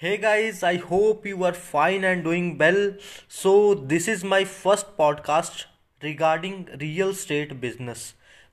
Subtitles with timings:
[0.00, 2.96] Hey guys, I hope you are fine and doing well.
[3.28, 5.64] So, this is my first podcast
[6.02, 8.02] regarding real estate business.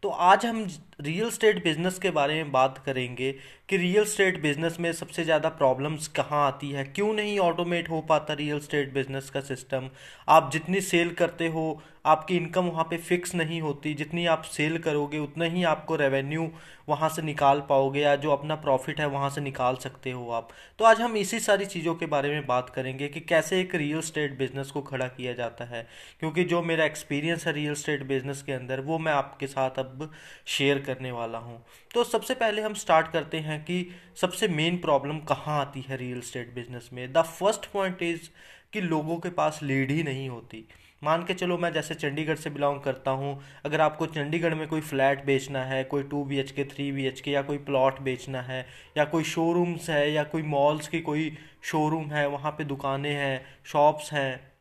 [0.04, 0.66] तो आज हम
[1.02, 3.32] real estate business के बारे में बात करेंगे
[3.70, 8.02] कि रियल स्टेट बिज़नेस में सबसे ज़्यादा प्रॉब्लम्स कहाँ आती है क्यों नहीं ऑटोमेट हो
[8.10, 9.90] पाता रियल स्टेट बिज़नेस का सिस्टम
[10.38, 11.66] आप जितनी सेल करते हो
[12.06, 16.50] आपकी इनकम वहाँ पे फिक्स नहीं होती। जितनी आप सेल करोगे, उतना ही आपको रेवेन्यू
[16.90, 20.50] वहाँ से निकाल पाओगे या जो अपना प्रॉफिट है वहाँ से निकाल सकते हो आप।
[20.80, 24.02] तो आज हम इसी सारी चीज़ों के बारे में बात करेंगे कि कैसे एक रियल
[24.02, 25.88] स्टेट बिज़नेस को खड़ा किया जाता है।
[26.20, 30.12] क्योंकि जो मेरा एक्सपीरियंस है रियल स्टेट बिज़नेस के अंदर, वो मैं आपके साथ अब
[30.46, 33.88] शेयर करने वाला हूँ। तो सबसे पहले हम स्टार्ट करते हैं कि
[34.22, 37.14] सबसे मेन प्रॉब्लम कहाँ आती है रियल स्टेट बिज़नेस में?
[37.14, 38.30] द फ़र्स्ट पॉइंट इज़
[38.74, 40.68] कि लोगों के पास लीड ही नहीं होती।
[41.04, 44.82] मान के चलो मैं जैसे चंडीगढ़ से बिलोंग करता हूँ, अगर आपको चंडीगढ़ में कोई
[44.82, 48.00] फ्लैट बेचना है, कोई two B H K three B H K या कोई प्लॉट
[48.02, 48.66] बेचना है,
[48.98, 53.46] या कोई शोरूम्स है, या कोई मॉल्स की कोई शोरूम है, वहाँ पे दुकानें हैं
[53.66, 54.54] शॉप्स हैं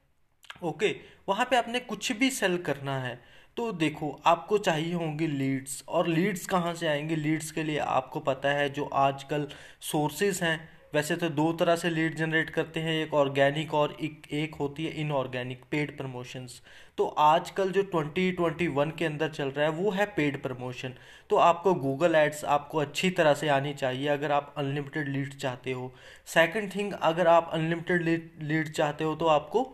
[0.64, 0.88] ओके
[1.28, 3.18] वहाँ पे आपने कुछ भी सेल करना है
[3.56, 7.16] तो देखो, आपको चाहिए होंगी लीड्स और लीड्स कहाँ से आएँगे?
[7.16, 9.46] लीड्स के लिए आपको पता है जो आजकल
[9.80, 10.58] सोर्सेज हैं
[10.94, 14.84] वैसे तो दो तरह से लीड जनरेट करते हैं, एक ऑर्गेनिक और एक एक होती
[14.84, 16.60] है इनऑर्गेनिक पेड प्रमोशंस
[16.98, 20.94] तो आजकल जो 2021 के अंदर चल रहा है, वो है पेड प्रमोशन
[21.30, 25.72] तो आपको गूगल एड्स आपको अच्छी तरह से आनी चाहिए अगर आप अनलिमिटेड लीड चाहते
[25.72, 25.92] हो.
[26.26, 28.02] सेकंड थिंग अगर आप अनलिमिटेड
[28.42, 29.64] लीड चाहते हो तो आपको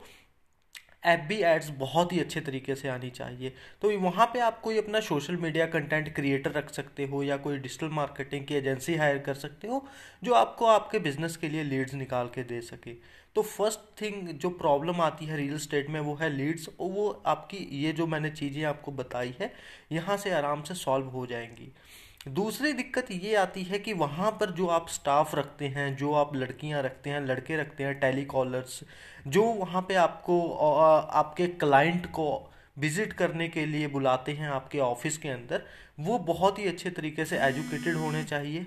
[1.09, 4.79] एफ़ बी एड्स बहुत ही अच्छे तरीके से आनी चाहिए। तो वहाँ पे आप कोई
[4.79, 9.19] अपना सोशल मीडिया कंटेंट क्रिएटर रख सकते हो या कोई डिजिटल मार्केटिंग की एजेंसी हायर
[9.19, 9.87] कर सकते हो,
[10.25, 12.95] जो आपको आपके बिज़नेस के लिए लीड्स निकाल के दे सके।
[13.37, 17.23] तो फ़र्स्ट थिंग जो प्रॉब्लम आती है रियल स्टेट में, वो है लीड्स। और वो
[17.27, 19.53] आपकी, ये जो मैंने चीज़ें आपको बताई है,
[19.93, 21.73] यहाँ से आराम से सॉल्व हो जाएँगी।
[22.21, 26.35] दूसरी दिक्कत ये आती है कि वहाँ पर जो आप स्टाफ रखते हैं, जो आप
[26.37, 28.83] लड़कियाँ रखते हैं, लड़के रखते हैं टेली कॉलर्स
[29.27, 32.29] जो वहाँ पे आपको आपके क्लाइंट को
[32.79, 35.63] विज़िट करने के लिए बुलाते हैं आपके ऑफ़िस के अंदर,
[36.01, 38.67] वो बहुत ही अच्छे तरीके से एजुकेटेड होने चाहिए।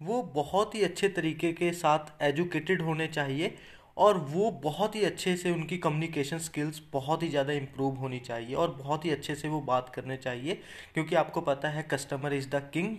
[0.00, 3.56] वो बहुत ही अच्छे तरीके के साथ एजुकेटेड होने चाहिए।
[3.96, 8.54] और वो बहुत ही अच्छे से उनकी कम्युनिकेशन स्किल्स बहुत ही ज़्यादा इम्प्रूव होनी चाहिए
[8.54, 10.54] और बहुत ही अच्छे से वो बात करने चाहिए,
[10.94, 12.98] क्योंकि आपको पता है कस्टमर इज़ द किंग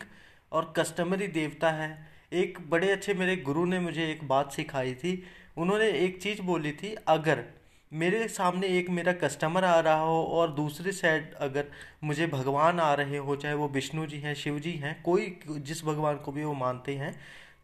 [0.51, 1.97] और कस्टमर ही देवता है।
[2.33, 5.23] एक बड़े अच्छे मेरे गुरु ने मुझे एक बात सिखाई थी,
[5.57, 7.43] उन्होंने एक चीज़ बोली थी, अगर
[7.91, 11.65] मेरे सामने एक मेरा कस्टमर आ रहा हो और दूसरी साइड अगर
[12.03, 15.83] मुझे भगवान आ रहे हो, चाहे वो विष्णु जी हैं, शिव जी हैं, कोई जिस
[15.85, 17.15] भगवान को भी वो मानते हैं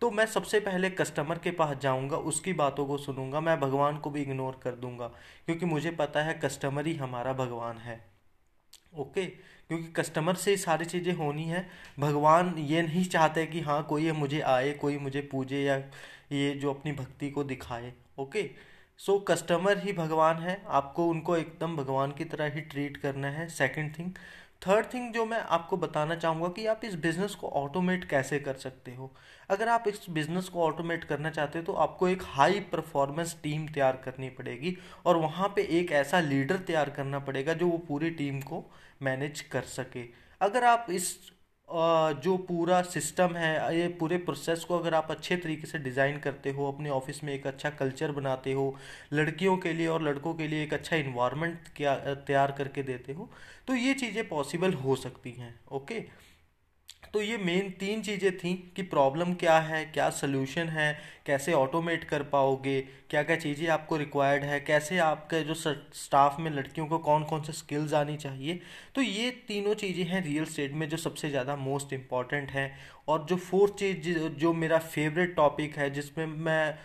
[0.03, 4.09] तो मैं सबसे पहले कस्टमर के पास जाऊँगा, उसकी बातों को सुनूँगा, मैं भगवान को
[4.09, 5.07] भी इग्नोर कर दूँगा,
[5.45, 7.95] क्योंकि मुझे पता है कस्टमर ही हमारा भगवान है।
[8.93, 11.65] ओके क्योंकि कस्टमर से सारी चीज़ें होनी है,
[11.99, 15.77] भगवान ये नहीं चाहते कि हाँ कोई मुझे आए, कोई मुझे पूजे या
[16.31, 18.49] ये जो अपनी भक्ति को दिखाए। ओके
[18.99, 23.47] सो कस्टमर ही भगवान है, आपको उनको एकदम भगवान की तरह ही ट्रीट करना है।
[23.49, 24.11] सेकंड थिंग
[24.67, 28.53] थर्ड थिंग जो मैं आपको बताना चाहूँगा कि आप इस बिज़नेस को ऑटोमेट कैसे कर
[28.53, 29.11] सकते हो?
[29.49, 33.67] अगर आप इस बिज़नेस को ऑटोमेट करना चाहते हो तो आपको एक हाई परफॉर्मेंस टीम
[33.67, 38.09] तैयार करनी पड़ेगी और वहाँ पे एक ऐसा लीडर तैयार करना पड़ेगा जो वो पूरी
[38.11, 38.63] टीम को
[39.01, 40.05] मैनेज कर सके।
[40.41, 41.15] अगर आप इस
[41.69, 46.51] जो पूरा सिस्टम है, ये पूरे प्रोसेस को अगर आप अच्छे तरीके से डिज़ाइन करते
[46.51, 48.75] हो, अपने ऑफ़िस में एक अच्छा कल्चर बनाते हो,
[49.13, 53.29] लड़कियों के लिए और लड़कों के लिए एक अच्छा इन्वायरमेंट क्या, तैयार करके देते हो
[53.67, 55.99] तो ये चीज़ें पॉसिबल हो सकती हैं ओके
[57.13, 62.03] तो ये मेन तीन चीज़ें थी कि प्रॉब्लम क्या है, क्या सोल्यूशन है, कैसे ऑटोमेट
[62.03, 62.79] कर पाओगे
[63.09, 67.43] क्या क्या चीज़ें आपको रिक्वायर्ड है, कैसे आपके जो स्टाफ में लड़कियों को कौन कौन
[67.43, 68.59] से स्किल्स आनी चाहिए।
[68.95, 72.71] तो ये तीनों चीज़ें हैं रियल स्टेट में जो सबसे ज़्यादा मोस्ट इंपॉर्टेंट हैं।
[73.07, 76.77] और जो फोर्थ चीज़, जो मेरा फेवरेट टॉपिक है, जिसमें मैं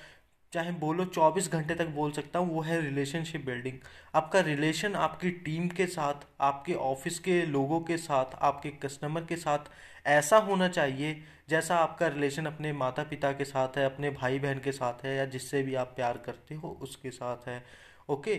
[0.53, 3.78] चाहे बोलो चौबीस घंटे तक बोल सकता हूँ, वो है रिलेशनशिप बिल्डिंग
[4.14, 9.37] आपका रिलेशन आपकी टीम के साथ, आपके ऑफ़िस के लोगों के साथ, आपके कस्टमर के
[9.37, 9.70] साथ
[10.08, 14.58] ऐसा होना चाहिए जैसा आपका रिलेशन अपने माता पिता के साथ है, अपने भाई बहन
[14.58, 17.62] के साथ है या जिससे भी आप प्यार करते हो, उसके साथ है।
[18.08, 18.37] ओके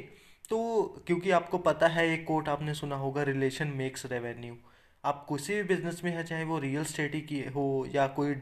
[0.50, 0.57] तो
[1.07, 4.56] क्योंकि आपको पता है, एक कोट आपने सुना होगा रिलेशन मेक्स रेवेन्यू
[5.06, 8.36] आप किसी भी बिज़नेस में है चाहे वो रियल स्टेट ही की हो या कोई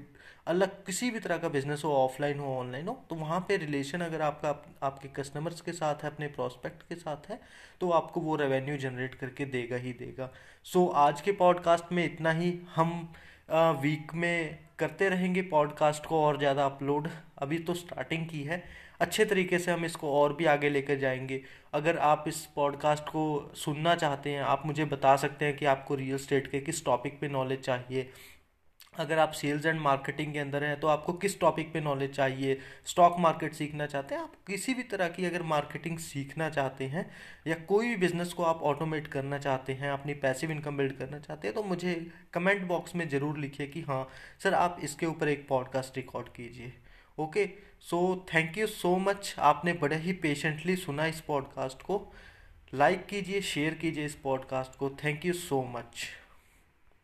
[0.48, 4.02] अलग किसी भी तरह का बिज़नेस हो ऑफलाइन हो ऑनलाइन हो तो वहाँ पे रिलेशन
[4.02, 7.40] अगर आपका आप, आपके कस्टमर्स के साथ है अपने प्रोस्पेक्ट के साथ है
[7.82, 10.32] तो आपको वो रेवेन्यू जनरेट करके देगा ही देगा।
[10.64, 13.14] सो so, आज के पॉडकास्ट में इतना ही। हम
[13.50, 17.08] वीक में करते रहेंगे पॉडकास्ट को और ज़्यादा अपलोड
[17.38, 18.64] अभी तो स्टार्टिंग की है।
[19.00, 21.42] अच्छे तरीके से हम इसको और भी आगे लेकर जाएँगे।
[21.74, 25.96] अगर आप इस पॉडकास्ट को सुनना चाहते हैं, आप मुझे बता सकते हैं कि आपको
[25.96, 28.10] रियल स्टेट के किस टॉपिक पे नॉलेज चाहिए।
[28.98, 32.58] अगर आप सेल्स एंड मार्केटिंग के अंदर हैं तो आपको किस टॉपिक पे नॉलेज चाहिए?
[32.86, 34.22] स्टॉक मार्केट सीखना चाहते हैं?
[34.22, 37.10] आप किसी भी तरह की अगर मार्केटिंग सीखना चाहते हैं,
[37.48, 41.20] या कोई भी बिज़नेस को आप ऑटोमेट करना चाहते हैं, अपनी पैसिव इनकम बिल्ड करना
[41.20, 41.96] चाहते हैं तो मुझे
[42.34, 44.08] कमेंट बॉक्स में ज़रूर लिखिए कि हाँ
[44.44, 46.74] सर आप इसके ऊपर एक पॉडकास्ट रिकॉर्ड कीजिए।
[47.18, 47.46] Okay
[47.82, 48.00] so
[48.34, 52.02] thank you so much आपने बड़े ही पेशेंटली सुना इस पॉडकास्ट को।
[52.74, 56.06] लाइक कीजिए शेयर कीजिए इस पॉडकास्ट को। Thank you so much